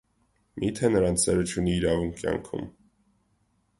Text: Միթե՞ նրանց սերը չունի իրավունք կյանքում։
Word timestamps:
Միթե՞ 0.61 0.89
նրանց 0.95 1.25
սերը 1.27 1.45
չունի 1.51 1.75
իրավունք 1.81 2.17
կյանքում։ 2.23 2.67